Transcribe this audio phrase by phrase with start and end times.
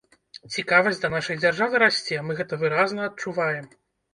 [0.53, 3.71] Цікавасць да нашай дзяржавы расце, мы гэта выразна адчуваем.